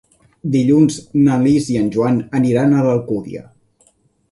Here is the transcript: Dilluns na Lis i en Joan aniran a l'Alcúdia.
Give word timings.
Dilluns 0.53 0.97
na 1.27 1.35
Lis 1.43 1.69
i 1.75 1.77
en 1.83 1.93
Joan 1.97 2.19
aniran 2.41 2.73
a 2.79 2.83
l'Alcúdia. 2.89 3.47